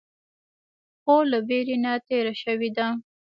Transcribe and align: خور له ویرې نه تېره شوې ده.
خور 1.01 1.23
له 1.31 1.39
ویرې 1.47 1.77
نه 1.83 1.91
تېره 2.07 2.33
شوې 2.43 2.69
ده. 2.77 2.87